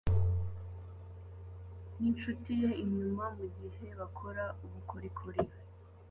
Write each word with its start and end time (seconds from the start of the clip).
ninshuti 1.97 2.49
ye 2.61 2.69
inyuma 2.83 3.23
mugihe 3.37 3.87
bakora 3.99 4.43
ubukorikori 4.63 5.41